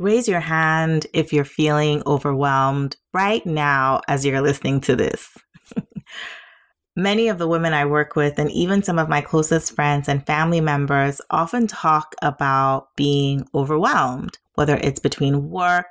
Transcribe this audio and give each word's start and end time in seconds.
raise 0.00 0.26
your 0.26 0.40
hand 0.40 1.06
if 1.12 1.30
you're 1.30 1.44
feeling 1.44 2.02
overwhelmed 2.06 2.96
right 3.12 3.44
now 3.44 4.00
as 4.08 4.24
you're 4.24 4.40
listening 4.40 4.80
to 4.80 4.96
this. 4.96 5.28
Many 6.96 7.28
of 7.28 7.36
the 7.36 7.46
women 7.46 7.74
I 7.74 7.84
work 7.84 8.16
with, 8.16 8.38
and 8.38 8.50
even 8.50 8.82
some 8.82 8.98
of 8.98 9.10
my 9.10 9.20
closest 9.20 9.74
friends 9.74 10.08
and 10.08 10.26
family 10.26 10.62
members, 10.62 11.20
often 11.30 11.66
talk 11.66 12.14
about 12.22 12.88
being 12.96 13.46
overwhelmed, 13.54 14.38
whether 14.54 14.76
it's 14.76 15.00
between 15.00 15.50
work, 15.50 15.84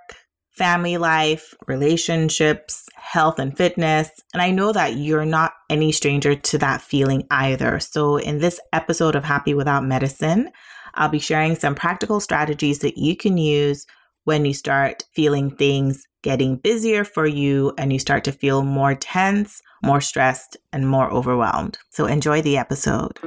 family 0.49 0.97
life, 0.97 1.53
relationships, 1.67 2.85
health 2.95 3.37
and 3.37 3.55
fitness. 3.55 4.09
And 4.33 4.41
I 4.41 4.49
know 4.49 4.73
that 4.73 4.97
you're 4.97 5.23
not 5.23 5.53
any 5.69 5.91
stranger 5.91 6.35
to 6.35 6.57
that 6.57 6.81
feeling 6.81 7.27
either. 7.29 7.79
So, 7.79 8.17
in 8.17 8.39
this 8.39 8.59
episode 8.73 9.15
of 9.15 9.23
Happy 9.23 9.53
Without 9.53 9.85
Medicine, 9.85 10.49
I'll 10.95 11.09
be 11.09 11.19
sharing 11.19 11.55
some 11.55 11.75
practical 11.75 12.19
strategies 12.19 12.79
that 12.79 12.97
you 12.97 13.15
can 13.15 13.37
use 13.37 13.85
when 14.25 14.45
you 14.45 14.53
start 14.53 15.03
feeling 15.13 15.49
things 15.55 16.05
getting 16.21 16.57
busier 16.57 17.05
for 17.05 17.25
you 17.25 17.73
and 17.77 17.93
you 17.93 17.99
start 17.99 18.25
to 18.25 18.31
feel 18.31 18.63
more 18.63 18.93
tense, 18.93 19.61
more 19.83 20.01
stressed, 20.01 20.57
and 20.73 20.89
more 20.89 21.09
overwhelmed. 21.09 21.77
So 21.91 22.05
enjoy 22.05 22.41
the 22.41 22.57
episode. 22.57 23.17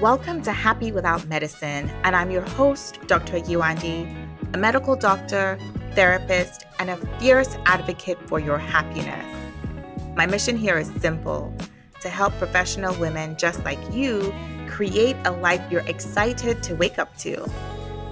Welcome 0.00 0.42
to 0.42 0.52
Happy 0.52 0.90
Without 0.90 1.26
Medicine, 1.28 1.90
and 2.02 2.16
I'm 2.16 2.30
your 2.30 2.42
host, 2.42 2.98
Dr. 3.06 3.38
Yewande, 3.38 4.14
a 4.52 4.58
medical 4.58 4.96
doctor, 4.96 5.58
therapist, 5.92 6.66
and 6.80 6.90
a 6.90 6.96
fierce 7.18 7.56
advocate 7.66 8.18
for 8.28 8.40
your 8.40 8.58
happiness. 8.58 9.24
My 10.16 10.26
mission 10.26 10.56
here 10.56 10.78
is 10.78 10.90
simple 11.00 11.54
to 12.00 12.08
help 12.08 12.32
professional 12.34 12.94
women 12.96 13.36
just 13.36 13.64
like 13.64 13.78
you 13.92 14.34
create 14.76 15.16
a 15.24 15.30
life 15.30 15.62
you're 15.72 15.88
excited 15.88 16.62
to 16.62 16.74
wake 16.74 16.98
up 16.98 17.16
to. 17.16 17.50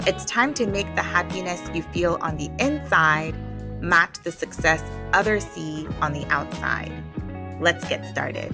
It's 0.07 0.25
time 0.25 0.55
to 0.55 0.67
make 0.67 0.87
the 0.95 1.03
happiness 1.03 1.61
you 1.75 1.83
feel 1.83 2.17
on 2.23 2.39
the 2.39 2.51
inside 2.59 3.35
match 3.83 4.15
the 4.23 4.33
success 4.33 4.83
others 5.13 5.45
see 5.45 5.87
on 6.01 6.15
the 6.15 6.25
outside. 6.29 6.91
Let's 7.61 7.87
get 7.87 8.07
started. 8.07 8.51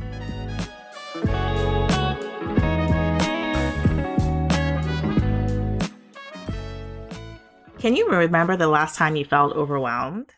Can 7.78 7.94
you 7.94 8.08
remember 8.08 8.56
the 8.56 8.66
last 8.66 8.96
time 8.96 9.14
you 9.14 9.24
felt 9.24 9.54
overwhelmed? 9.54 10.34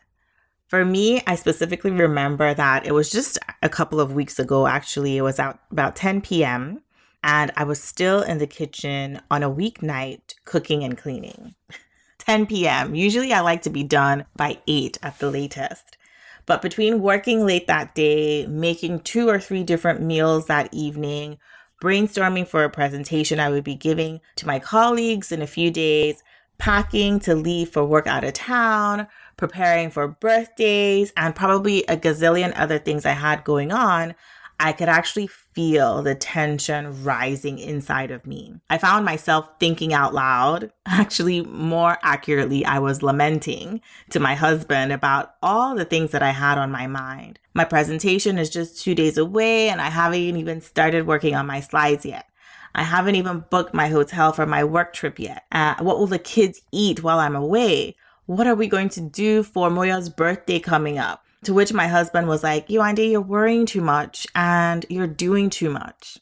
For 0.67 0.85
me, 0.85 1.23
I 1.25 1.33
specifically 1.33 1.89
remember 1.89 2.53
that 2.53 2.85
it 2.85 2.91
was 2.91 3.09
just 3.09 3.39
a 3.63 3.69
couple 3.69 3.99
of 3.99 4.13
weeks 4.13 4.37
ago, 4.37 4.67
actually. 4.67 5.17
It 5.17 5.23
was 5.23 5.39
out 5.39 5.57
about 5.71 5.95
10 5.95 6.21
p.m 6.21 6.83
and 7.23 7.51
I 7.55 7.63
was 7.63 7.81
still 7.81 8.21
in 8.21 8.37
the 8.37 8.47
kitchen 8.47 9.21
on 9.31 9.43
a 9.43 9.49
weeknight 9.49 10.35
cooking 10.45 10.83
and 10.83 10.97
cleaning. 10.97 11.55
10 12.19 12.45
p.m. 12.45 12.95
Usually 12.95 13.33
I 13.33 13.41
like 13.41 13.63
to 13.63 13.69
be 13.69 13.83
done 13.83 14.25
by 14.35 14.59
8 14.67 14.97
at 15.03 15.19
the 15.19 15.29
latest. 15.29 15.97
But 16.45 16.61
between 16.61 17.01
working 17.01 17.45
late 17.45 17.67
that 17.67 17.95
day, 17.95 18.45
making 18.47 19.01
two 19.01 19.29
or 19.29 19.39
three 19.39 19.63
different 19.63 20.01
meals 20.01 20.47
that 20.47 20.73
evening, 20.73 21.37
brainstorming 21.81 22.47
for 22.47 22.63
a 22.63 22.69
presentation 22.69 23.39
I 23.39 23.49
would 23.49 23.63
be 23.63 23.75
giving 23.75 24.21
to 24.37 24.47
my 24.47 24.59
colleagues 24.59 25.31
in 25.31 25.41
a 25.41 25.47
few 25.47 25.71
days, 25.71 26.23
packing 26.57 27.19
to 27.21 27.35
leave 27.35 27.69
for 27.69 27.83
work 27.83 28.07
out 28.07 28.23
of 28.23 28.33
town, 28.33 29.07
preparing 29.35 29.89
for 29.89 30.07
birthdays, 30.07 31.11
and 31.17 31.35
probably 31.35 31.83
a 31.85 31.97
gazillion 31.97 32.53
other 32.55 32.79
things 32.79 33.05
I 33.05 33.11
had 33.11 33.43
going 33.43 33.71
on, 33.71 34.15
I 34.59 34.71
could 34.71 34.89
actually 34.89 35.27
feel 35.27 36.01
the 36.01 36.15
tension 36.15 37.03
rising 37.03 37.59
inside 37.59 38.11
of 38.11 38.25
me. 38.25 38.55
I 38.69 38.77
found 38.77 39.05
myself 39.05 39.49
thinking 39.59 39.93
out 39.93 40.13
loud. 40.13 40.71
Actually, 40.85 41.41
more 41.41 41.97
accurately, 42.01 42.65
I 42.65 42.79
was 42.79 43.03
lamenting 43.03 43.81
to 44.11 44.19
my 44.19 44.35
husband 44.35 44.91
about 44.91 45.35
all 45.41 45.75
the 45.75 45.85
things 45.85 46.11
that 46.11 46.23
I 46.23 46.31
had 46.31 46.57
on 46.57 46.71
my 46.71 46.87
mind. 46.87 47.39
My 47.53 47.65
presentation 47.65 48.37
is 48.37 48.49
just 48.49 48.81
two 48.81 48.95
days 48.95 49.17
away, 49.17 49.69
and 49.69 49.81
I 49.81 49.89
haven't 49.89 50.19
even 50.19 50.61
started 50.61 51.07
working 51.07 51.35
on 51.35 51.45
my 51.45 51.59
slides 51.59 52.05
yet. 52.05 52.27
I 52.75 52.83
haven't 52.83 53.15
even 53.15 53.45
booked 53.49 53.73
my 53.73 53.87
hotel 53.87 54.33
for 54.33 54.45
my 54.45 54.63
work 54.63 54.93
trip 54.93 55.19
yet. 55.19 55.43
Uh, 55.51 55.75
what 55.79 55.99
will 55.99 56.07
the 56.07 56.19
kids 56.19 56.61
eat 56.71 57.03
while 57.03 57.19
I'm 57.19 57.35
away? 57.35 57.95
What 58.25 58.47
are 58.47 58.55
we 58.55 58.67
going 58.67 58.89
to 58.89 59.01
do 59.01 59.43
for 59.43 59.69
Moya's 59.69 60.09
birthday 60.09 60.59
coming 60.59 60.97
up? 60.97 61.23
To 61.43 61.53
which 61.53 61.73
my 61.73 61.87
husband 61.87 62.27
was 62.27 62.43
like, 62.43 62.67
Yewande, 62.67 63.11
you're 63.11 63.21
worrying 63.21 63.65
too 63.65 63.81
much 63.81 64.27
and 64.35 64.85
you're 64.89 65.07
doing 65.07 65.49
too 65.49 65.69
much. 65.69 66.17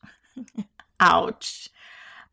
Ouch. 1.00 1.70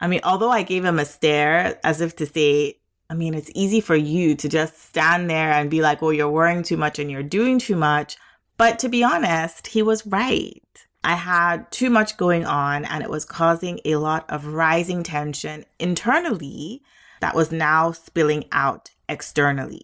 I 0.01 0.07
mean, 0.07 0.21
although 0.25 0.51
I 0.51 0.63
gave 0.63 0.85
him 0.85 0.99
a 0.99 1.05
stare 1.05 1.79
as 1.85 2.01
if 2.01 2.17
to 2.17 2.27
say, 2.27 2.79
I 3.11 3.15
mean, 3.15 3.35
it's 3.35 3.51
easy 3.55 3.81
for 3.81 3.97
you 3.97 4.35
to 4.37 4.49
just 4.49 4.81
stand 4.83 5.29
there 5.29 5.53
and 5.53 5.71
be 5.71 5.81
like, 5.81 6.03
well, 6.03 6.13
you're 6.13 6.31
worrying 6.31 6.63
too 6.63 6.77
much 6.77 6.99
and 6.99 7.11
you're 7.11 7.23
doing 7.23 7.59
too 7.59 7.77
much. 7.77 8.17
But 8.57 8.79
to 8.81 8.89
be 8.89 9.03
honest, 9.03 9.69
he 9.69 9.83
was 9.83 10.07
right. 10.07 10.63
I 11.05 11.15
had 11.15 11.71
too 11.71 11.91
much 11.91 12.17
going 12.17 12.45
on 12.45 12.85
and 12.85 13.03
it 13.03 13.11
was 13.11 13.25
causing 13.25 13.81
a 13.85 13.97
lot 13.97 14.29
of 14.29 14.47
rising 14.47 15.03
tension 15.03 15.65
internally 15.79 16.83
that 17.21 17.35
was 17.35 17.51
now 17.51 17.93
spilling 17.93 18.45
out 18.53 18.91
externally. 19.09 19.83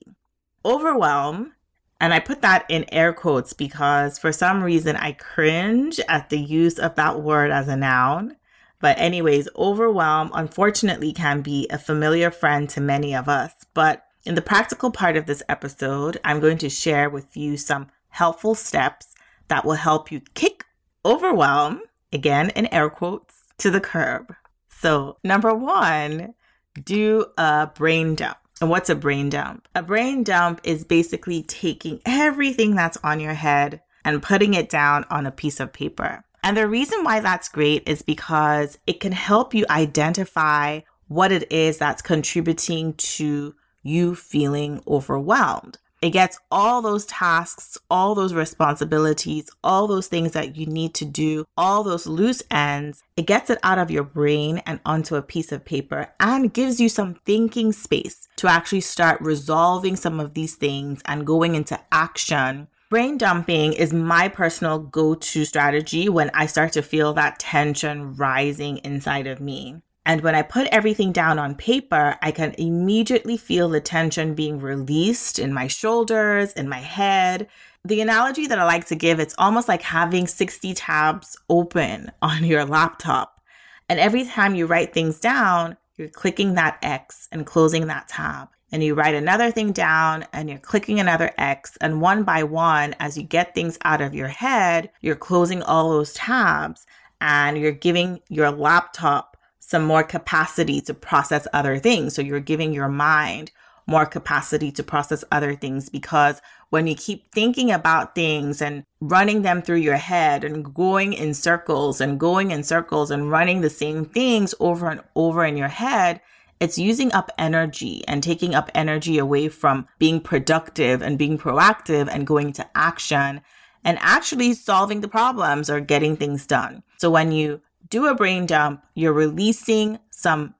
Overwhelm 0.64 1.52
and 2.00 2.12
I 2.12 2.20
put 2.20 2.42
that 2.42 2.66
in 2.68 2.84
air 2.92 3.12
quotes 3.12 3.52
because 3.52 4.18
for 4.18 4.32
some 4.32 4.62
reason 4.62 4.96
I 4.96 5.12
cringe 5.12 6.00
at 6.08 6.28
the 6.28 6.38
use 6.38 6.78
of 6.78 6.96
that 6.96 7.22
word 7.22 7.50
as 7.50 7.68
a 7.68 7.76
noun. 7.76 8.36
But, 8.80 8.98
anyways, 8.98 9.48
overwhelm 9.56 10.30
unfortunately 10.34 11.12
can 11.12 11.40
be 11.40 11.66
a 11.70 11.78
familiar 11.78 12.30
friend 12.30 12.68
to 12.70 12.80
many 12.80 13.14
of 13.14 13.28
us. 13.28 13.52
But 13.72 14.04
in 14.26 14.34
the 14.34 14.42
practical 14.42 14.90
part 14.90 15.16
of 15.16 15.24
this 15.24 15.42
episode, 15.48 16.18
I'm 16.24 16.40
going 16.40 16.58
to 16.58 16.68
share 16.68 17.08
with 17.08 17.36
you 17.36 17.56
some 17.56 17.86
helpful 18.08 18.54
steps 18.54 19.14
that 19.48 19.64
will 19.64 19.74
help 19.74 20.12
you 20.12 20.20
kick 20.34 20.66
overwhelm, 21.04 21.80
again 22.12 22.50
in 22.50 22.66
air 22.74 22.90
quotes, 22.90 23.44
to 23.58 23.70
the 23.70 23.80
curb. 23.80 24.34
So, 24.68 25.16
number 25.24 25.54
one, 25.54 26.34
do 26.82 27.26
a 27.38 27.70
brain 27.74 28.14
dump. 28.14 28.36
And 28.60 28.70
what's 28.70 28.90
a 28.90 28.94
brain 28.94 29.30
dump? 29.30 29.68
A 29.74 29.82
brain 29.82 30.22
dump 30.22 30.60
is 30.64 30.84
basically 30.84 31.42
taking 31.42 32.00
everything 32.06 32.74
that's 32.74 32.98
on 33.02 33.20
your 33.20 33.34
head 33.34 33.80
and 34.04 34.22
putting 34.22 34.54
it 34.54 34.68
down 34.68 35.04
on 35.10 35.26
a 35.26 35.32
piece 35.32 35.60
of 35.60 35.72
paper. 35.72 36.24
And 36.42 36.56
the 36.56 36.68
reason 36.68 37.04
why 37.04 37.20
that's 37.20 37.48
great 37.48 37.88
is 37.88 38.02
because 38.02 38.78
it 38.86 39.00
can 39.00 39.12
help 39.12 39.54
you 39.54 39.64
identify 39.70 40.80
what 41.08 41.32
it 41.32 41.50
is 41.50 41.78
that's 41.78 42.02
contributing 42.02 42.94
to 42.94 43.54
you 43.82 44.14
feeling 44.14 44.82
overwhelmed. 44.86 45.78
It 46.04 46.10
gets 46.10 46.38
all 46.50 46.82
those 46.82 47.06
tasks, 47.06 47.78
all 47.88 48.14
those 48.14 48.34
responsibilities, 48.34 49.48
all 49.64 49.86
those 49.86 50.06
things 50.06 50.32
that 50.32 50.54
you 50.54 50.66
need 50.66 50.92
to 50.96 51.06
do, 51.06 51.46
all 51.56 51.82
those 51.82 52.06
loose 52.06 52.42
ends. 52.50 53.02
It 53.16 53.26
gets 53.26 53.48
it 53.48 53.58
out 53.62 53.78
of 53.78 53.90
your 53.90 54.04
brain 54.04 54.58
and 54.66 54.80
onto 54.84 55.16
a 55.16 55.22
piece 55.22 55.50
of 55.50 55.64
paper 55.64 56.12
and 56.20 56.52
gives 56.52 56.78
you 56.78 56.90
some 56.90 57.14
thinking 57.24 57.72
space 57.72 58.28
to 58.36 58.48
actually 58.48 58.82
start 58.82 59.18
resolving 59.22 59.96
some 59.96 60.20
of 60.20 60.34
these 60.34 60.56
things 60.56 61.00
and 61.06 61.26
going 61.26 61.54
into 61.54 61.80
action 61.90 62.68
Brain 62.90 63.16
dumping 63.16 63.72
is 63.72 63.92
my 63.94 64.28
personal 64.28 64.78
go 64.78 65.14
to 65.14 65.44
strategy 65.46 66.08
when 66.08 66.30
I 66.34 66.46
start 66.46 66.72
to 66.74 66.82
feel 66.82 67.14
that 67.14 67.40
tension 67.40 68.14
rising 68.14 68.76
inside 68.84 69.26
of 69.26 69.40
me. 69.40 69.82
And 70.06 70.20
when 70.20 70.34
I 70.34 70.42
put 70.42 70.66
everything 70.66 71.12
down 71.12 71.38
on 71.38 71.54
paper, 71.54 72.16
I 72.20 72.30
can 72.30 72.54
immediately 72.58 73.38
feel 73.38 73.70
the 73.70 73.80
tension 73.80 74.34
being 74.34 74.58
released 74.60 75.38
in 75.38 75.52
my 75.52 75.66
shoulders, 75.66 76.52
in 76.52 76.68
my 76.68 76.80
head. 76.80 77.48
The 77.86 78.02
analogy 78.02 78.46
that 78.46 78.58
I 78.58 78.64
like 78.64 78.86
to 78.88 78.96
give, 78.96 79.18
it's 79.18 79.34
almost 79.38 79.66
like 79.66 79.80
having 79.80 80.26
60 80.26 80.74
tabs 80.74 81.38
open 81.48 82.12
on 82.22 82.44
your 82.44 82.64
laptop. 82.66 83.40
And 83.88 83.98
every 83.98 84.24
time 84.24 84.54
you 84.54 84.66
write 84.66 84.92
things 84.92 85.20
down, 85.20 85.76
you're 85.96 86.08
clicking 86.08 86.54
that 86.54 86.78
X 86.82 87.28
and 87.32 87.46
closing 87.46 87.86
that 87.86 88.08
tab. 88.08 88.48
And 88.72 88.82
you 88.82 88.94
write 88.94 89.14
another 89.14 89.50
thing 89.52 89.72
down 89.72 90.26
and 90.32 90.50
you're 90.50 90.58
clicking 90.58 90.98
another 90.98 91.30
X. 91.38 91.78
And 91.80 92.00
one 92.00 92.24
by 92.24 92.42
one, 92.42 92.94
as 92.98 93.16
you 93.16 93.22
get 93.22 93.54
things 93.54 93.78
out 93.84 94.00
of 94.00 94.14
your 94.14 94.28
head, 94.28 94.90
you're 95.00 95.14
closing 95.14 95.62
all 95.62 95.90
those 95.90 96.12
tabs 96.14 96.84
and 97.20 97.56
you're 97.56 97.72
giving 97.72 98.20
your 98.28 98.50
laptop 98.50 99.33
some 99.66 99.84
more 99.84 100.02
capacity 100.02 100.80
to 100.82 100.92
process 100.92 101.46
other 101.54 101.78
things. 101.78 102.14
So 102.14 102.20
you're 102.20 102.40
giving 102.40 102.72
your 102.74 102.88
mind 102.88 103.50
more 103.86 104.04
capacity 104.04 104.70
to 104.72 104.82
process 104.82 105.24
other 105.32 105.54
things 105.54 105.88
because 105.88 106.40
when 106.68 106.86
you 106.86 106.94
keep 106.94 107.32
thinking 107.32 107.70
about 107.70 108.14
things 108.14 108.60
and 108.60 108.84
running 109.00 109.42
them 109.42 109.62
through 109.62 109.78
your 109.78 109.96
head 109.96 110.44
and 110.44 110.74
going 110.74 111.12
in 111.14 111.32
circles 111.32 112.00
and 112.00 112.20
going 112.20 112.50
in 112.50 112.62
circles 112.62 113.10
and 113.10 113.30
running 113.30 113.60
the 113.62 113.70
same 113.70 114.04
things 114.04 114.54
over 114.60 114.90
and 114.90 115.00
over 115.14 115.44
in 115.44 115.56
your 115.56 115.68
head, 115.68 116.20
it's 116.60 116.78
using 116.78 117.12
up 117.12 117.30
energy 117.38 118.04
and 118.06 118.22
taking 118.22 118.54
up 118.54 118.70
energy 118.74 119.18
away 119.18 119.48
from 119.48 119.86
being 119.98 120.20
productive 120.20 121.02
and 121.02 121.18
being 121.18 121.38
proactive 121.38 122.08
and 122.10 122.26
going 122.26 122.52
to 122.52 122.66
action 122.74 123.40
and 123.82 123.98
actually 124.00 124.54
solving 124.54 125.00
the 125.00 125.08
problems 125.08 125.68
or 125.68 125.80
getting 125.80 126.16
things 126.16 126.46
done. 126.46 126.82
So 126.98 127.10
when 127.10 127.32
you 127.32 127.60
do 127.88 128.06
a 128.06 128.14
brain 128.14 128.46
dump, 128.46 128.84
you're 128.94 129.12
releasing 129.12 129.98
some 130.10 130.54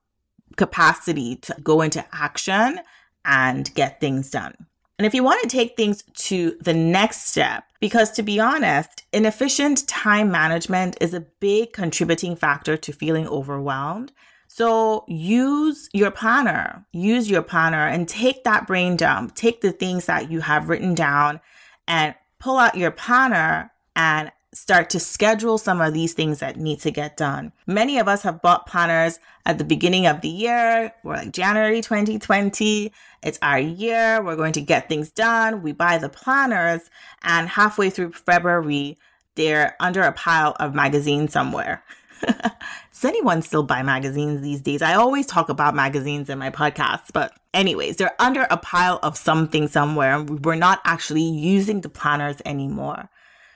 capacity 0.56 1.36
to 1.36 1.56
go 1.62 1.80
into 1.80 2.04
action 2.12 2.80
and 3.24 3.74
get 3.74 4.00
things 4.00 4.30
done. 4.30 4.54
And 4.98 5.06
if 5.06 5.14
you 5.14 5.24
want 5.24 5.42
to 5.42 5.48
take 5.48 5.76
things 5.76 6.04
to 6.14 6.56
the 6.60 6.74
next 6.74 7.26
step, 7.26 7.64
because 7.80 8.12
to 8.12 8.22
be 8.22 8.38
honest, 8.38 9.04
inefficient 9.12 9.88
time 9.88 10.30
management 10.30 10.96
is 11.00 11.12
a 11.12 11.26
big 11.40 11.72
contributing 11.72 12.36
factor 12.36 12.76
to 12.76 12.92
feeling 12.92 13.26
overwhelmed. 13.26 14.12
So 14.46 15.04
use 15.08 15.88
your 15.92 16.12
planner, 16.12 16.86
use 16.92 17.28
your 17.28 17.42
planner 17.42 17.88
and 17.88 18.08
take 18.08 18.44
that 18.44 18.68
brain 18.68 18.96
dump, 18.96 19.34
take 19.34 19.62
the 19.62 19.72
things 19.72 20.06
that 20.06 20.30
you 20.30 20.40
have 20.40 20.68
written 20.68 20.94
down 20.94 21.40
and 21.88 22.14
pull 22.38 22.58
out 22.58 22.76
your 22.76 22.92
planner 22.92 23.72
and 23.96 24.30
start 24.54 24.88
to 24.90 25.00
schedule 25.00 25.58
some 25.58 25.80
of 25.80 25.92
these 25.92 26.14
things 26.14 26.38
that 26.38 26.56
need 26.56 26.80
to 26.80 26.90
get 26.90 27.16
done. 27.16 27.52
Many 27.66 27.98
of 27.98 28.08
us 28.08 28.22
have 28.22 28.40
bought 28.40 28.66
planners 28.66 29.18
at 29.44 29.58
the 29.58 29.64
beginning 29.64 30.06
of 30.06 30.20
the 30.20 30.28
year. 30.28 30.92
We're 31.02 31.16
like 31.16 31.32
January 31.32 31.82
2020. 31.82 32.92
It's 33.22 33.38
our 33.42 33.58
year. 33.58 34.22
We're 34.22 34.36
going 34.36 34.52
to 34.52 34.60
get 34.60 34.88
things 34.88 35.10
done. 35.10 35.62
We 35.62 35.72
buy 35.72 35.98
the 35.98 36.08
planners 36.08 36.88
and 37.22 37.48
halfway 37.48 37.90
through 37.90 38.12
February, 38.12 38.96
they're 39.34 39.76
under 39.80 40.02
a 40.02 40.12
pile 40.12 40.54
of 40.60 40.74
magazines 40.74 41.32
somewhere. 41.32 41.82
Does 42.26 43.04
anyone 43.04 43.42
still 43.42 43.64
buy 43.64 43.82
magazines 43.82 44.40
these 44.40 44.60
days? 44.60 44.82
I 44.82 44.94
always 44.94 45.26
talk 45.26 45.48
about 45.48 45.74
magazines 45.74 46.30
in 46.30 46.38
my 46.38 46.50
podcasts, 46.50 47.12
but 47.12 47.36
anyways, 47.52 47.96
they're 47.96 48.14
under 48.20 48.46
a 48.50 48.56
pile 48.56 49.00
of 49.02 49.16
something 49.16 49.66
somewhere. 49.68 50.22
We're 50.22 50.54
not 50.54 50.80
actually 50.84 51.24
using 51.24 51.80
the 51.80 51.88
planners 51.88 52.36
anymore. 52.44 53.10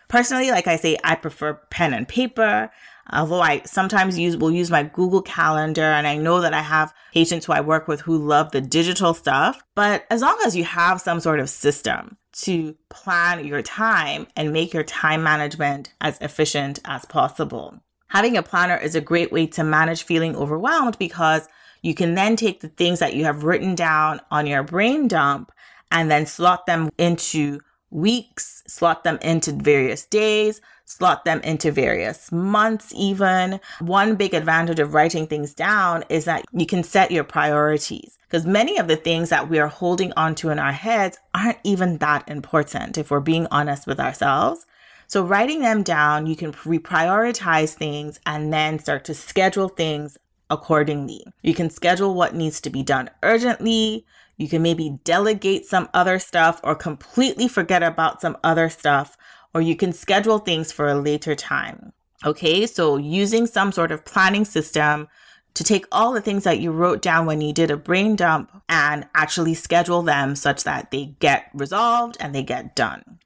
Personally, 0.09 0.51
like 0.51 0.67
I 0.67 0.77
say, 0.77 0.97
I 1.05 1.15
prefer 1.15 1.55
pen 1.71 1.93
and 1.95 2.09
paper. 2.09 2.71
Although 3.11 3.41
I 3.41 3.63
sometimes 3.65 4.19
use 4.19 4.37
will 4.37 4.51
use 4.51 4.71
my 4.71 4.83
Google 4.83 5.23
Calendar 5.23 5.83
and 5.83 6.07
I 6.07 6.17
know 6.17 6.41
that 6.41 6.53
I 6.53 6.61
have 6.61 6.93
patients 7.15 7.47
who 7.47 7.53
I 7.53 7.63
work 7.63 7.89
with 7.89 8.01
who 8.03 8.19
love 8.19 8.51
the 8.51 8.61
digital 8.61 9.15
stuff, 9.15 9.63
but 9.75 10.05
as 10.11 10.21
long 10.21 10.39
as 10.45 10.55
you 10.55 10.65
have 10.65 11.01
some 11.01 11.21
sort 11.21 11.41
of 11.41 11.49
system 11.49 12.19
to 12.33 12.77
plan 12.91 13.47
your 13.47 13.63
time 13.63 14.27
and 14.37 14.53
make 14.53 14.75
your 14.75 14.85
time 14.85 15.23
management 15.23 15.93
as 16.01 16.19
efficient 16.21 16.81
as 16.85 17.05
possible. 17.07 17.81
Having 18.09 18.37
a 18.37 18.43
planner 18.43 18.77
is 18.77 18.95
a 18.95 19.01
great 19.01 19.33
way 19.33 19.47
to 19.49 19.65
manage 19.65 20.03
feeling 20.03 20.37
overwhelmed 20.37 20.99
because 20.99 21.49
you 21.83 21.95
can 21.95 22.15
then 22.15 22.37
take 22.37 22.61
the 22.61 22.69
things 22.69 22.99
that 23.01 23.15
you 23.15 23.25
have 23.25 23.45
written 23.45 23.75
down 23.75 24.21
on 24.31 24.47
your 24.47 24.63
brain 24.63 25.09
dump 25.09 25.51
and 25.91 26.11
then 26.11 26.27
slot 26.27 26.67
them 26.67 26.91
into 26.99 27.61
weeks, 27.91 28.63
slot 28.67 29.05
them 29.05 29.19
into 29.23 29.53
various 29.53 30.05
days, 30.05 30.61
slot 30.85 31.25
them 31.25 31.41
into 31.41 31.71
various 31.71 32.33
months, 32.33 32.93
even. 32.97 33.61
One 33.81 34.17
big 34.17 34.35
advantage 34.35 34.81
of 34.81 34.95
writing 34.95 35.27
things 35.27 35.55
down 35.55 36.05
is 36.09 36.25
that 36.25 36.45
you 36.53 36.67
can 36.67 36.83
set 36.83 37.11
your 37.11 37.25
priorities 37.25 38.19
because 38.29 38.47
many 38.47 38.79
of 38.79 38.89
the 38.89 38.97
things 38.97 39.31
that 39.31 39.49
we 39.49 39.59
are 39.59 39.69
holding 39.69 40.13
onto 40.17 40.51
in 40.51 40.59
our 40.59 40.73
heads 40.73 41.19
aren't 41.35 41.59
even 41.65 41.99
that 41.99 42.29
important 42.29 42.99
if 42.99 43.11
we're 43.11 43.21
being 43.21 43.47
honest 43.51 43.87
with 43.87 44.01
ourselves. 44.01 44.67
So 45.07 45.25
writing 45.25 45.61
them 45.61 45.83
down, 45.83 46.27
you 46.27 46.37
can 46.37 46.53
reprioritize 46.53 47.73
things 47.73 48.21
and 48.27 48.53
then 48.53 48.79
start 48.79 49.05
to 49.07 49.15
schedule 49.15 49.69
things 49.69 50.19
accordingly. 50.51 51.25
You 51.43 51.55
can 51.55 51.71
schedule 51.71 52.15
what 52.15 52.35
needs 52.35 52.61
to 52.63 52.71
be 52.71 52.83
done 52.83 53.09
urgently. 53.23 54.05
You 54.39 54.49
can 54.49 54.63
maybe 54.63 54.99
delegate 55.05 55.67
some 55.67 55.89
other 55.93 56.19
stuff 56.19 56.61
or 56.65 56.75
completely 56.75 57.49
forget 57.49 57.83
about 57.83 58.23
some 58.23 58.39
other 58.43 58.71
stuff, 58.71 59.19
or 59.53 59.61
you 59.61 59.77
can 59.77 59.93
schedule 59.93 60.39
things 60.39 60.73
for 60.73 60.89
a 60.89 60.95
later 60.95 61.35
time. 61.35 61.93
Okay, 62.25 62.67
so 62.67 62.97
using 62.97 63.47
some 63.47 63.73
sort 63.73 63.93
of 63.93 64.05
planning 64.05 64.45
system 64.45 65.09
to 65.55 65.65
take 65.65 65.87
all 65.91 66.13
the 66.13 66.21
things 66.21 66.45
that 66.45 66.61
you 66.61 66.71
wrote 66.71 67.03
down 67.03 67.27
when 67.27 67.41
you 67.41 67.53
did 67.53 67.71
a 67.71 67.77
brain 67.77 68.15
dump 68.15 68.51
and 68.69 69.09
actually 69.15 69.55
schedule 69.55 70.03
them 70.03 70.37
such 70.37 70.63
that 70.63 70.93
they 70.93 71.17
get 71.19 71.51
resolved 71.53 72.17
and 72.21 72.33
they 72.33 72.45
get 72.45 72.77
done. 72.77 73.19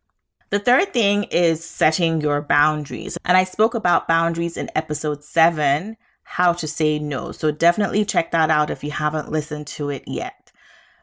The 0.48 0.58
third 0.58 0.92
thing 0.92 1.24
is 1.24 1.64
setting 1.64 2.20
your 2.20 2.40
boundaries. 2.40 3.18
And 3.24 3.36
I 3.36 3.44
spoke 3.44 3.74
about 3.74 4.08
boundaries 4.08 4.56
in 4.56 4.70
episode 4.74 5.24
seven, 5.24 5.96
how 6.24 6.52
to 6.54 6.68
say 6.68 6.98
no. 6.98 7.32
So 7.32 7.50
definitely 7.50 8.04
check 8.04 8.30
that 8.30 8.50
out 8.50 8.70
if 8.70 8.82
you 8.82 8.90
haven't 8.90 9.30
listened 9.30 9.66
to 9.68 9.90
it 9.90 10.04
yet. 10.06 10.41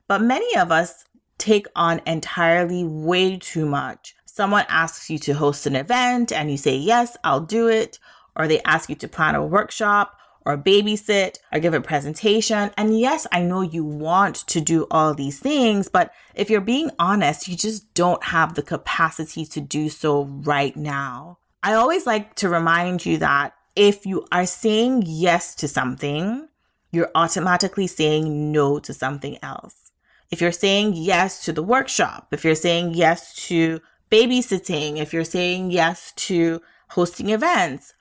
But 0.10 0.24
many 0.24 0.58
of 0.58 0.72
us 0.72 1.06
take 1.38 1.68
on 1.76 2.02
entirely 2.08 2.84
way 2.84 3.38
too 3.38 3.68
much. 3.68 4.16
Someone 4.26 4.66
asks 4.68 5.08
you 5.08 5.20
to 5.20 5.36
host 5.36 5.68
an 5.68 5.76
event 5.76 6.32
and 6.32 6.50
you 6.50 6.58
say, 6.58 6.76
Yes, 6.76 7.16
I'll 7.24 7.42
do 7.42 7.68
it. 7.68 8.00
Or 8.36 8.48
they 8.48 8.60
ask 8.64 8.90
you 8.90 8.96
to 8.96 9.08
plan 9.08 9.36
a 9.36 9.46
workshop 9.46 10.18
or 10.46 10.58
babysit 10.58 11.38
or 11.54 11.60
give 11.60 11.76
a 11.76 11.82
presentation. 11.82 12.72
And 12.76 13.00
yes, 13.00 13.28
I 13.32 13.44
know 13.44 13.62
you 13.62 13.86
want 13.86 14.38
to 14.48 14.60
do 14.60 14.88
all 14.90 15.14
these 15.14 15.38
things, 15.38 15.88
but 15.88 16.12
if 16.34 16.50
you're 16.50 16.60
being 16.60 16.90
honest, 16.98 17.48
you 17.48 17.56
just 17.56 17.94
don't 17.94 18.24
have 18.24 18.56
the 18.56 18.64
capacity 18.64 19.46
to 19.46 19.62
do 19.62 19.90
so 19.90 20.24
right 20.24 20.76
now. 20.76 21.38
I 21.62 21.74
always 21.74 22.08
like 22.08 22.34
to 22.36 22.50
remind 22.50 23.06
you 23.06 23.20
that 23.20 23.54
if 23.76 24.08
you 24.08 24.26
are 24.32 24.48
saying 24.48 25.04
yes 25.06 25.54
to 25.56 25.68
something, 25.68 26.48
you're 26.92 27.12
automatically 27.14 27.86
saying 27.86 28.52
no 28.52 28.80
to 28.80 28.92
something 28.92 29.38
else 29.44 29.89
if 30.32 30.42
you're 30.42 30.52
saying 30.52 30.94
yes 30.96 31.44
to 31.46 31.54
the 31.54 31.64
workshop, 31.64 32.28
if 32.32 32.44
you're 32.44 32.56
saying 32.56 32.94
yes 32.94 33.34
to 33.48 33.80
babysitting, 34.12 34.98
if 34.98 35.14
you're 35.14 35.24
saying 35.24 35.72
yes 35.72 36.14
to 36.16 36.62
hosting 36.90 37.30
events, 37.30 37.94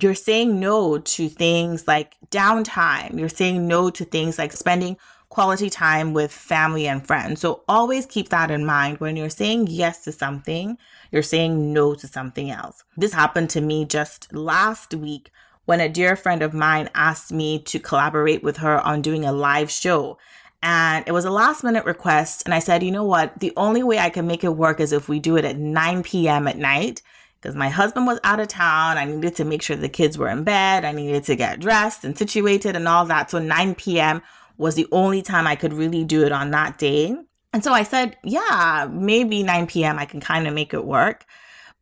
you're 0.00 0.14
saying 0.14 0.58
no 0.58 0.98
to 0.98 1.28
things 1.28 1.86
like 1.86 2.16
downtime. 2.30 3.18
You're 3.18 3.28
saying 3.28 3.66
no 3.66 3.90
to 3.90 4.04
things 4.04 4.38
like 4.38 4.52
spending 4.52 4.96
quality 5.28 5.68
time 5.68 6.12
with 6.12 6.32
family 6.32 6.86
and 6.86 7.06
friends. 7.06 7.40
So 7.40 7.62
always 7.68 8.06
keep 8.06 8.28
that 8.28 8.50
in 8.50 8.64
mind 8.64 8.98
when 8.98 9.16
you're 9.16 9.30
saying 9.30 9.66
yes 9.68 10.04
to 10.04 10.12
something, 10.12 10.78
you're 11.10 11.22
saying 11.22 11.72
no 11.72 11.94
to 11.94 12.06
something 12.06 12.50
else. 12.50 12.84
This 12.96 13.12
happened 13.12 13.50
to 13.50 13.60
me 13.60 13.84
just 13.84 14.32
last 14.32 14.94
week 14.94 15.30
when 15.64 15.80
a 15.80 15.88
dear 15.88 16.14
friend 16.14 16.42
of 16.42 16.54
mine 16.54 16.88
asked 16.94 17.32
me 17.32 17.58
to 17.58 17.78
collaborate 17.78 18.42
with 18.42 18.58
her 18.58 18.80
on 18.80 19.02
doing 19.02 19.24
a 19.24 19.32
live 19.32 19.70
show 19.70 20.18
and 20.64 21.04
it 21.06 21.12
was 21.12 21.26
a 21.26 21.30
last 21.30 21.62
minute 21.62 21.84
request. 21.84 22.42
And 22.46 22.54
I 22.54 22.58
said, 22.58 22.82
you 22.82 22.90
know 22.90 23.04
what? 23.04 23.38
The 23.38 23.52
only 23.54 23.82
way 23.82 23.98
I 23.98 24.08
can 24.08 24.26
make 24.26 24.42
it 24.44 24.56
work 24.56 24.80
is 24.80 24.92
if 24.92 25.10
we 25.10 25.20
do 25.20 25.36
it 25.36 25.44
at 25.44 25.58
9 25.58 26.02
p.m. 26.02 26.48
at 26.48 26.56
night 26.56 27.02
because 27.38 27.54
my 27.54 27.68
husband 27.68 28.06
was 28.06 28.18
out 28.24 28.40
of 28.40 28.48
town. 28.48 28.96
I 28.96 29.04
needed 29.04 29.36
to 29.36 29.44
make 29.44 29.60
sure 29.60 29.76
the 29.76 29.90
kids 29.90 30.16
were 30.16 30.30
in 30.30 30.42
bed. 30.42 30.86
I 30.86 30.92
needed 30.92 31.24
to 31.24 31.36
get 31.36 31.60
dressed 31.60 32.02
and 32.02 32.16
situated 32.16 32.76
and 32.76 32.88
all 32.88 33.04
that. 33.04 33.30
So 33.30 33.38
9 33.38 33.74
p.m. 33.74 34.22
was 34.56 34.74
the 34.74 34.86
only 34.90 35.20
time 35.20 35.46
I 35.46 35.54
could 35.54 35.74
really 35.74 36.02
do 36.02 36.24
it 36.24 36.32
on 36.32 36.50
that 36.52 36.78
day. 36.78 37.14
And 37.52 37.62
so 37.62 37.74
I 37.74 37.82
said, 37.82 38.16
yeah, 38.24 38.88
maybe 38.90 39.42
9 39.42 39.66
p.m. 39.66 39.98
I 39.98 40.06
can 40.06 40.20
kind 40.20 40.48
of 40.48 40.54
make 40.54 40.72
it 40.72 40.86
work. 40.86 41.26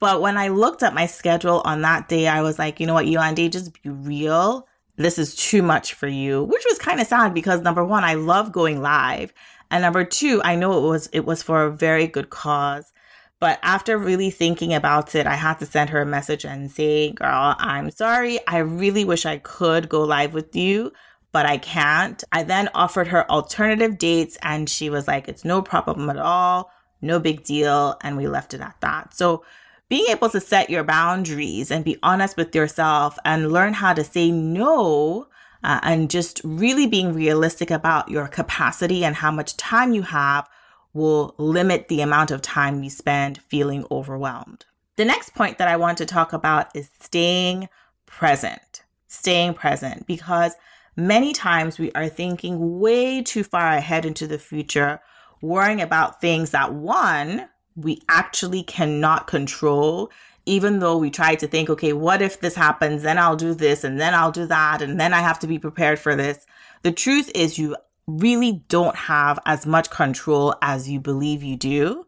But 0.01 0.21
when 0.21 0.37
I 0.37 0.49
looked 0.49 0.83
at 0.83 0.93
my 0.93 1.07
schedule 1.07 1.63
on 1.65 1.83
that 1.83 2.09
day, 2.09 2.27
I 2.27 2.43
was 2.43 2.59
like, 2.59 2.81
you 2.81 2.89
know 2.89 2.95
what, 2.95 3.07
Yewande, 3.07 3.49
just 3.53 3.81
be 3.81 3.91
real 3.91 4.67
this 5.05 5.19
is 5.19 5.35
too 5.35 5.63
much 5.63 5.95
for 5.95 6.07
you, 6.07 6.45
which 6.45 6.65
was 6.69 6.79
kind 6.79 7.01
of 7.01 7.07
sad 7.07 7.35
because 7.35 7.61
number 7.61 7.85
one, 7.85 8.05
I 8.05 8.15
love 8.15 8.53
going 8.53 8.81
live. 8.81 9.33
And 9.71 9.83
number 9.83 10.05
two, 10.05 10.41
I 10.45 10.55
know 10.55 10.79
it 10.79 10.89
was 10.89 11.09
it 11.13 11.25
was 11.25 11.43
for 11.43 11.65
a 11.65 11.73
very 11.73 12.07
good 12.07 12.31
cause. 12.31 12.93
But 13.41 13.59
after 13.63 13.99
really 13.99 14.31
thinking 14.31 14.73
about 14.73 15.17
it, 15.17 15.27
I 15.27 15.35
had 15.35 15.55
to 15.55 15.67
send 15.67 15.91
her 15.91 16.03
a 16.03 16.07
message 16.07 16.45
and 16.45 16.71
say, 16.71 17.11
girl, 17.11 17.57
I'm 17.59 17.91
sorry. 17.91 18.39
I 18.47 18.59
really 18.59 19.05
wish 19.05 19.27
I 19.27 19.39
could 19.39 19.89
go 19.89 20.03
live 20.03 20.33
with 20.33 20.55
you, 20.55 20.93
but 21.33 21.45
I 21.45 21.59
can't. 21.59 22.23
I 22.31 22.45
then 22.45 22.69
offered 22.73 23.09
her 23.09 23.29
alternative 23.29 23.99
dates 23.99 24.39
and 24.43 24.71
she 24.71 24.91
was 24.91 25.09
like, 25.09 25.27
it's 25.27 25.45
no 25.45 25.61
problem 25.61 26.09
at 26.09 26.19
all. 26.19 26.71
No 27.01 27.19
big 27.19 27.43
deal. 27.43 27.97
And 28.03 28.17
we 28.17 28.29
left 28.29 28.55
it 28.55 28.61
at 28.61 28.77
that. 28.81 29.13
So 29.13 29.45
being 29.93 30.09
able 30.09 30.31
to 30.31 30.41
set 30.41 30.71
your 30.71 30.83
boundaries 30.83 31.71
and 31.71 31.85
be 31.85 31.99
honest 32.03 32.35
with 32.39 32.55
yourself 32.55 33.19
and 33.27 33.53
learn 33.53 33.75
how 33.75 33.93
to 33.93 34.03
say 34.03 34.31
no 34.31 35.29
uh, 35.63 35.81
and 35.83 36.11
just 36.11 36.41
really 36.45 36.87
being 36.87 37.13
realistic 37.13 37.71
about 37.71 38.09
your 38.09 38.27
capacity 38.27 39.05
and 39.05 39.17
how 39.17 39.31
much 39.31 39.55
time 39.59 39.93
you 39.93 40.01
have 40.01 40.49
will 40.95 41.35
limit 41.37 41.89
the 41.89 42.01
amount 42.01 42.31
of 42.31 42.41
time 42.41 42.83
you 42.83 42.89
spend 42.89 43.43
feeling 43.49 43.85
overwhelmed. 43.91 44.65
The 44.97 45.05
next 45.05 45.35
point 45.35 45.59
that 45.59 45.69
I 45.69 45.77
want 45.77 45.99
to 45.99 46.07
talk 46.07 46.33
about 46.33 46.75
is 46.75 46.89
staying 47.01 47.69
present. 48.07 48.85
Staying 49.09 49.53
present 49.53 50.07
because 50.07 50.55
many 50.97 51.35
times 51.35 51.79
we 51.79 51.93
are 51.93 52.09
thinking 52.09 52.81
way 52.81 53.21
too 53.21 53.45
far 53.45 53.69
ahead 53.69 54.07
into 54.07 54.27
the 54.27 54.39
future, 54.39 55.03
worrying 55.43 55.83
about 55.83 56.19
things 56.23 56.53
that 56.53 56.73
one, 56.73 57.47
we 57.77 58.01
actually 58.09 58.63
cannot 58.63 59.27
control 59.27 60.11
even 60.45 60.81
though 60.81 60.97
we 60.99 61.11
try 61.11 61.35
to 61.37 61.47
think 61.47 61.71
okay 61.71 61.93
what 61.93 62.21
if 62.21 62.41
this 62.41 62.55
happens? 62.55 63.03
Then 63.03 63.19
i'll 63.19 63.37
do 63.37 63.55
this 63.55 63.85
and 63.85 64.01
then 64.01 64.15
i'll 64.15 64.33
do 64.33 64.47
that 64.47 64.83
and 64.83 64.99
then 64.99 65.15
i 65.15 65.21
have 65.21 65.39
to 65.41 65.47
be 65.47 65.59
prepared 65.59 65.99
for 65.99 66.15
this. 66.15 66.47
The 66.83 66.93
truth 66.93 67.31
is 67.35 67.59
you 67.59 67.77
really 68.07 68.65
don't 68.69 68.97
have 68.97 69.39
as 69.47 69.67
much 69.67 69.91
control 69.91 70.55
as 70.61 70.89
you 70.91 71.01
believe 71.01 71.43
you 71.43 71.57
do. 71.57 72.07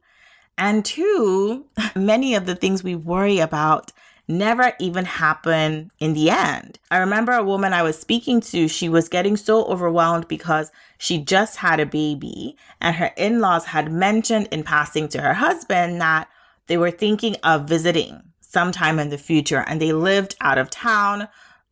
And 0.59 0.85
two 0.85 1.67
many 1.97 2.35
of 2.35 2.47
the 2.47 2.57
things 2.57 2.83
we 2.83 2.95
worry 2.95 3.39
about 3.39 3.93
never 4.29 4.73
even 4.79 5.05
happen 5.05 5.91
in 5.99 6.15
the 6.15 6.31
end. 6.31 6.79
I 6.91 6.99
remember 6.99 7.33
a 7.33 7.45
woman 7.45 7.73
I 7.73 7.83
was 7.83 7.99
speaking 7.99 8.41
to, 8.43 8.69
she 8.69 8.89
was 8.89 9.09
getting 9.09 9.37
so 9.37 9.65
overwhelmed 9.65 10.29
because 10.29 10.73
she 10.99 11.19
just 11.19 11.57
had 11.57 11.81
a 11.81 11.87
baby 11.87 12.57
and 12.81 12.97
her 12.97 13.13
in 13.17 13.41
laws 13.41 13.67
had 13.67 13.93
mentioned 13.93 14.49
in 14.51 14.63
passing 14.63 15.09
to 15.09 15.21
her 15.21 15.35
husband 15.35 16.01
that 16.01 16.29
they 16.67 16.77
were 16.77 16.91
thinking 16.91 17.37
of 17.43 17.69
visiting 17.69 18.23
sometime 18.41 18.99
in 18.99 19.11
the 19.11 19.19
future 19.19 19.65
and 19.67 19.81
they 19.81 19.93
lived 19.93 20.37
out 20.41 20.59
of 20.59 20.71
town. 20.71 21.29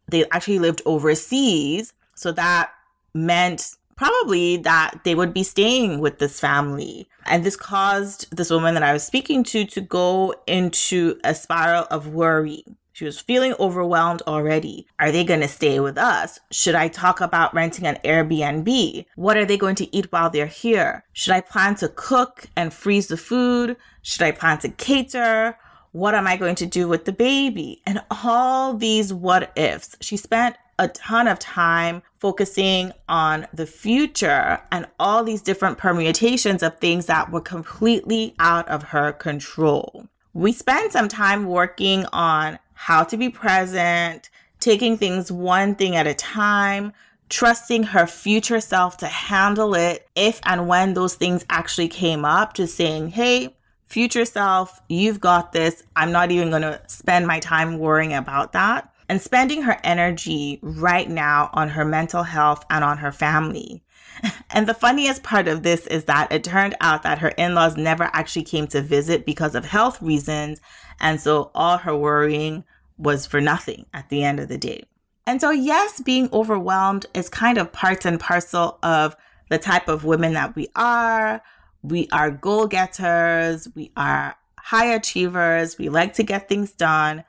They 0.09 0.29
actually 0.31 0.59
lived 0.59 0.83
overseas. 0.85 1.93
So 2.15 2.33
that 2.33 2.73
meant 3.15 3.77
probably 4.03 4.57
that 4.57 4.99
they 5.05 5.15
would 5.15 5.33
be 5.33 5.45
staying 5.45 6.01
with 6.01 6.19
this 6.19 6.41
family. 6.41 7.07
And 7.25 7.45
this 7.45 7.55
caused 7.55 8.37
this 8.37 8.51
woman 8.51 8.75
that 8.75 8.83
I 8.83 8.93
was 8.93 9.05
speaking 9.05 9.45
to 9.45 9.65
to 9.65 9.81
go 9.81 10.35
into 10.49 11.21
a 11.23 11.37
spiral 11.37 11.87
of 11.89 12.09
worry. 12.09 12.65
She 12.93 13.05
was 13.05 13.21
feeling 13.21 13.55
overwhelmed 13.61 14.21
already. 14.27 14.89
Are 14.99 15.13
they 15.13 15.23
going 15.23 15.39
to 15.39 15.47
stay 15.47 15.79
with 15.79 15.97
us? 15.99 16.41
Should 16.51 16.75
I 16.75 16.89
talk 16.89 17.21
about 17.21 17.55
renting 17.55 17.87
an 17.87 18.01
Airbnb? 18.05 19.07
What 19.15 19.37
are 19.37 19.45
they 19.45 19.57
going 19.57 19.77
to 19.77 19.97
eat 19.97 20.11
while 20.11 20.31
they're 20.31 20.47
here? 20.47 21.05
Should 21.13 21.35
I 21.35 21.41
plan 21.41 21.77
to 21.77 21.89
cook 21.89 22.49
and 22.57 22.75
freeze 22.75 23.07
the 23.07 23.17
food? 23.17 23.77
Should 24.03 24.23
I 24.23 24.33
plan 24.33 24.59
to 24.59 24.69
cater? 24.69 25.57
What 25.93 26.17
am 26.17 26.27
I 26.27 26.37
going 26.37 26.57
to 26.57 26.67
do 26.67 26.89
with 26.89 27.05
the 27.05 27.13
baby? 27.13 27.83
And 27.87 28.03
all 28.11 28.75
these 28.75 29.13
what 29.13 29.53
ifs. 29.57 29.95
She 30.01 30.17
spent 30.17 30.57
a 30.79 30.89
ton 30.89 31.29
of 31.29 31.39
time 31.39 32.03
focusing 32.19 32.93
on 33.09 33.47
the 33.53 33.67
future 33.67 34.61
and 34.71 34.87
all 34.99 35.25
these 35.25 35.43
different 35.43 35.79
permutations 35.79 36.63
of 36.63 36.79
things 36.79 37.07
that 37.07 37.31
were 37.31 37.41
completely 37.41 38.35
out 38.39 38.69
of 38.69 38.83
her 38.83 39.13
control. 39.13 40.07
We 40.35 40.53
spent 40.53 40.93
some 40.93 41.09
time 41.09 41.47
working 41.47 42.07
on 42.13 42.59
how 42.75 43.05
to 43.05 43.17
be 43.17 43.29
present, 43.29 44.31
taking 44.61 44.97
things 44.97 45.31
one 45.31 45.75
thing 45.75 45.95
at 45.95 46.07
a 46.07 46.15
time, 46.15 46.93
trusting 47.29 47.83
her 47.83 48.07
future 48.07 48.61
self 48.61 48.97
to 48.99 49.07
handle 49.07 49.75
it 49.75 50.09
if 50.15 50.41
and 50.45 50.69
when 50.69 50.95
those 50.95 51.15
things 51.15 51.45
actually 51.51 51.89
came 51.89 52.25
up, 52.25 52.55
just 52.55 52.77
saying, 52.77 53.09
hey, 53.09 53.55
future 53.85 54.25
self, 54.25 54.81
you've 54.89 55.21
got 55.21 55.53
this. 55.53 55.83
I'm 55.97 56.13
not 56.13 56.31
even 56.31 56.51
going 56.51 56.63
to 56.63 56.81
spend 56.87 57.27
my 57.27 57.41
time 57.41 57.79
worrying 57.79 58.15
about 58.15 58.53
that 58.53 58.92
and 59.13 59.21
spending 59.21 59.61
her 59.61 59.79
energy 59.85 60.59
right 60.63 61.11
now 61.11 61.51
on 61.53 61.69
her 61.69 61.85
mental 61.85 62.23
health 62.23 62.65
and 62.71 62.83
on 62.83 62.97
her 62.97 63.13
family. 63.13 63.85
And 64.55 64.67
the 64.67 64.75
funniest 64.75 65.23
part 65.23 65.49
of 65.49 65.63
this 65.63 65.87
is 65.87 66.05
that 66.05 66.33
it 66.33 66.45
turned 66.45 66.77
out 66.81 67.03
that 67.03 67.19
her 67.19 67.29
in 67.31 67.55
laws 67.55 67.77
never 67.77 68.05
actually 68.15 68.45
came 68.45 68.67
to 68.69 68.81
visit 68.81 69.27
because 69.27 69.55
of 69.55 69.67
health 69.67 70.01
reasons. 70.01 70.63
And 70.99 71.21
so 71.21 71.51
all 71.55 71.77
her 71.79 71.95
worrying 71.95 72.65
was 72.97 73.27
for 73.27 73.41
nothing 73.41 73.85
at 73.93 74.09
the 74.09 74.23
end 74.23 74.41
of 74.41 74.49
the 74.49 74.57
day. 74.57 74.85
And 75.27 75.41
so, 75.41 75.51
yes, 75.51 76.01
being 76.01 76.31
overwhelmed 76.33 77.05
is 77.13 77.29
kind 77.29 77.59
of 77.59 77.73
part 77.73 78.07
and 78.07 78.19
parcel 78.19 78.79
of 78.83 79.15
the 79.51 79.59
type 79.59 79.89
of 79.89 80.05
women 80.05 80.33
that 80.35 80.55
we 80.55 80.69
are. 80.75 81.43
We 81.83 82.09
are 82.13 82.31
goal 82.31 82.67
getters, 82.67 83.69
we 83.75 83.93
are 83.95 84.37
high 84.59 84.95
achievers, 84.95 85.77
we 85.77 85.91
like 85.91 86.15
to 86.15 86.23
get 86.23 86.49
things 86.49 86.73
done. 86.73 87.25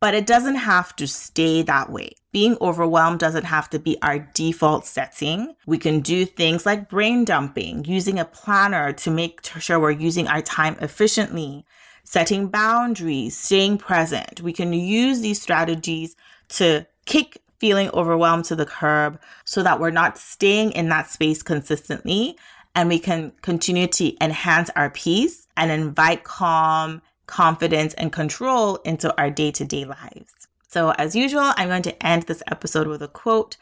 But 0.00 0.14
it 0.14 0.26
doesn't 0.26 0.56
have 0.56 0.94
to 0.96 1.08
stay 1.08 1.62
that 1.62 1.90
way. 1.90 2.12
Being 2.30 2.56
overwhelmed 2.60 3.18
doesn't 3.18 3.44
have 3.44 3.68
to 3.70 3.78
be 3.78 4.00
our 4.00 4.18
default 4.18 4.86
setting. 4.86 5.54
We 5.66 5.78
can 5.78 6.00
do 6.00 6.24
things 6.24 6.64
like 6.64 6.88
brain 6.88 7.24
dumping, 7.24 7.84
using 7.84 8.18
a 8.18 8.24
planner 8.24 8.92
to 8.92 9.10
make 9.10 9.44
sure 9.58 9.80
we're 9.80 9.90
using 9.90 10.28
our 10.28 10.42
time 10.42 10.76
efficiently, 10.80 11.64
setting 12.04 12.48
boundaries, 12.48 13.36
staying 13.36 13.78
present. 13.78 14.40
We 14.40 14.52
can 14.52 14.72
use 14.72 15.20
these 15.20 15.42
strategies 15.42 16.14
to 16.50 16.86
kick 17.06 17.42
feeling 17.58 17.90
overwhelmed 17.90 18.44
to 18.44 18.54
the 18.54 18.66
curb 18.66 19.20
so 19.44 19.62
that 19.64 19.80
we're 19.80 19.90
not 19.90 20.16
staying 20.16 20.72
in 20.72 20.88
that 20.90 21.10
space 21.10 21.42
consistently 21.42 22.36
and 22.74 22.88
we 22.88 22.98
can 22.98 23.32
continue 23.42 23.88
to 23.88 24.12
enhance 24.22 24.70
our 24.76 24.90
peace 24.90 25.48
and 25.56 25.72
invite 25.72 26.22
calm 26.22 27.02
confidence, 27.28 27.94
and 27.94 28.10
control 28.10 28.76
into 28.84 29.16
our 29.20 29.30
day 29.30 29.52
to 29.52 29.64
day 29.64 29.84
lives. 29.84 30.32
So, 30.66 30.90
as 30.92 31.14
usual, 31.14 31.52
I'm 31.56 31.68
going 31.68 31.82
to 31.82 32.06
end 32.06 32.24
this 32.24 32.42
episode 32.50 32.88
with 32.88 33.00
a 33.02 33.08
quote 33.08 33.56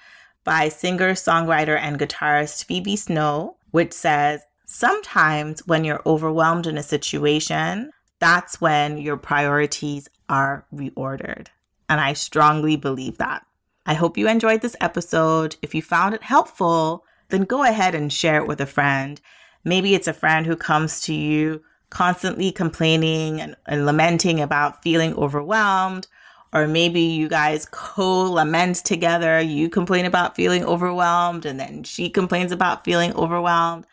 by 0.45 0.71
singer, 0.71 1.13
songwriter, 1.13 1.79
and 1.79 1.99
guitarist 1.99 2.65
Phoebe 2.65 2.97
Snow, 2.97 3.57
which 3.73 3.93
says, 3.93 4.43
Sometimes 4.65 5.65
when 5.67 5.85
you're 5.85 6.03
overwhelmed 6.07 6.67
in 6.67 6.79
a 6.79 6.83
situation, 6.83 7.91
that's 8.19 8.61
when 8.61 8.99
your 8.99 9.17
priorities 9.17 10.09
are 10.29 10.67
reordered. 10.75 11.49
And 11.89 12.01
I 12.01 12.15
strongly 12.15 12.77
believe 12.77 13.19
that. 13.19 13.45
I 13.85 13.95
hope 13.95 14.19
you 14.19 14.29
enjoyed 14.29 14.63
this 14.63 14.77
episode. 14.81 15.57
If 15.63 15.75
you 15.75 15.83
found 15.83 16.15
it 16.15 16.23
helpful, 16.23 17.05
then 17.29 17.43
go 17.43 17.63
ahead 17.63 17.95
and 17.95 18.13
share 18.13 18.37
it 18.39 18.49
with 18.49 18.61
a 18.61 18.67
friend. 18.67 19.21
Maybe 19.65 19.95
it's 19.95 20.09
a 20.09 20.13
friend 20.13 20.47
who 20.47 20.57
comes 20.57 21.01
to 21.03 21.15
you 21.15 21.63
constantly 21.97 22.53
complaining 22.53 23.41
and, 23.41 23.57
and 23.65 23.87
lamenting 23.87 24.39
about 24.39 24.83
feeling 24.83 25.15
overwhelmed. 25.15 26.07
Or 26.53 26.67
maybe 26.67 27.01
you 27.01 27.27
guys 27.27 27.65
co-lament 27.71 28.77
together. 28.85 29.41
You 29.41 29.71
complain 29.71 30.05
about 30.05 30.37
feeling 30.37 30.63
overwhelmed 30.63 31.47
and 31.47 31.59
then 31.59 31.85
she 31.85 32.11
complains 32.11 32.53
about 32.53 32.85
feeling 32.85 33.15
overwhelmed. 33.15 33.87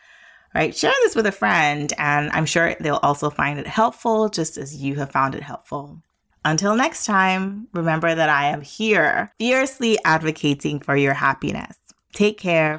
Right? 0.54 0.76
Share 0.76 0.92
this 1.00 1.16
with 1.16 1.26
a 1.26 1.32
friend 1.32 1.92
and 1.98 2.30
i'm 2.30 2.46
sure 2.46 2.76
they'll 2.78 3.00
also 3.02 3.30
find 3.30 3.58
it 3.58 3.66
helpful 3.66 4.28
just 4.28 4.58
as 4.58 4.76
you 4.76 4.96
have 4.96 5.10
found 5.10 5.34
it 5.34 5.42
helpful. 5.42 6.02
Until 6.44 6.76
next 6.76 7.06
time 7.06 7.68
remember 7.72 8.14
that 8.14 8.28
i 8.28 8.44
am 8.44 8.60
here 8.60 9.32
fiercely 9.38 9.98
advocating 10.04 10.78
for 10.78 10.94
your 10.94 11.14
happiness. 11.14 11.76
Take 12.12 12.38
care 12.38 12.78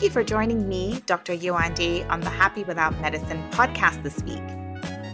Thank 0.00 0.14
you 0.14 0.22
for 0.22 0.24
joining 0.24 0.66
me, 0.66 1.02
Dr. 1.04 1.36
Yewande, 1.36 2.08
on 2.08 2.22
the 2.22 2.30
Happy 2.30 2.64
Without 2.64 2.98
Medicine 3.02 3.46
podcast 3.50 4.02
this 4.02 4.22
week. 4.22 4.40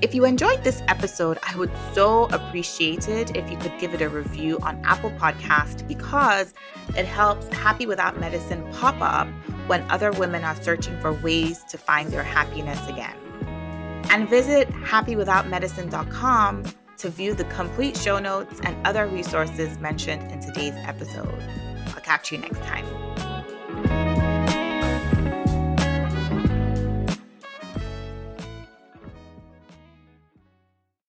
If 0.00 0.14
you 0.14 0.24
enjoyed 0.24 0.62
this 0.62 0.80
episode, 0.86 1.40
I 1.42 1.56
would 1.56 1.72
so 1.92 2.26
appreciate 2.26 3.08
it 3.08 3.34
if 3.34 3.50
you 3.50 3.56
could 3.56 3.76
give 3.80 3.94
it 3.94 4.00
a 4.00 4.08
review 4.08 4.60
on 4.60 4.80
Apple 4.84 5.10
Podcast 5.10 5.88
because 5.88 6.54
it 6.96 7.04
helps 7.04 7.48
Happy 7.48 7.84
Without 7.84 8.20
Medicine 8.20 8.64
pop 8.74 8.94
up 9.00 9.26
when 9.66 9.82
other 9.90 10.12
women 10.12 10.44
are 10.44 10.54
searching 10.62 10.96
for 11.00 11.12
ways 11.14 11.64
to 11.64 11.76
find 11.76 12.12
their 12.12 12.22
happiness 12.22 12.78
again. 12.86 13.16
And 14.08 14.28
visit 14.28 14.68
happywithoutmedicine.com 14.68 16.64
to 16.98 17.10
view 17.10 17.34
the 17.34 17.44
complete 17.46 17.96
show 17.96 18.20
notes 18.20 18.60
and 18.62 18.86
other 18.86 19.08
resources 19.08 19.80
mentioned 19.80 20.30
in 20.30 20.38
today's 20.38 20.76
episode. 20.84 21.42
I'll 21.88 22.02
catch 22.02 22.30
you 22.30 22.38
next 22.38 22.60
time. 22.60 23.35